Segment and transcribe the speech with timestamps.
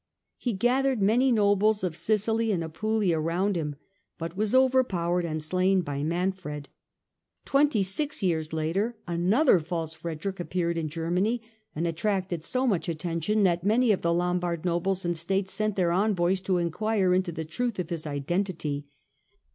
[0.39, 3.75] He gathered many nobles of Sicily and Apulia round him,
[4.17, 6.69] but was over powered and slain by Manfred.
[7.45, 11.43] Twenty six years later another false Frederick appeared in Germany
[11.75, 15.91] and attracted so much attention that many of the Lombard nobles and states sent their
[15.91, 18.87] envoys to enquire into the truth of his identity.